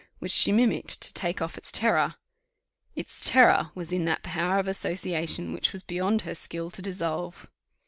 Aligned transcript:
which 0.17 0.31
she 0.31 0.51
mimicked 0.51 0.99
to 0.99 1.13
take 1.13 1.43
off 1.43 1.59
its 1.59 1.71
terror; 1.71 2.15
its 2.95 3.23
terror 3.23 3.69
was 3.75 3.93
in 3.93 4.03
that 4.05 4.23
power 4.23 4.57
of 4.57 4.67
association 4.67 5.53
which 5.53 5.71
was 5.71 5.83
beyond 5.83 6.21
her 6.23 6.33
skill 6.33 6.71
to 6.71 6.81
dissolve. 6.81 7.47